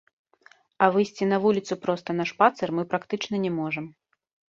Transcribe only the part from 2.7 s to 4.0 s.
мы практычна не можам.